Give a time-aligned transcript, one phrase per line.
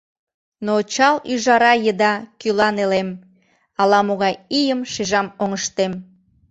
[0.65, 3.09] Но чал ӱжара еда кӱла нелем,
[3.81, 5.93] Ала-могай ийым шижам оҥыштем.